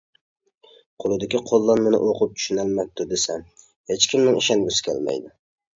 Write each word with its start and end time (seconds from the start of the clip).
قۇلىدىكى 1.03 1.41
قوللانمىنى 1.51 1.99
ئوقۇپ 2.07 2.35
چۈشىنەلمەپتۇ 2.41 3.09
دېسە 3.13 3.39
ھېچكىمنىڭ 3.93 4.43
ئىشەنگۈسى 4.45 4.91
كەلمەيدۇ. 4.93 5.37